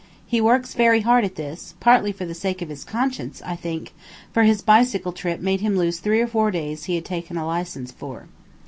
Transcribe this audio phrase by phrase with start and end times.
[0.25, 3.93] He works very hard at this, partly for the sake of his conscience, I think,
[4.33, 7.45] for his bicycle trip made him lose three or four days he had taken a
[7.45, 8.25] license for.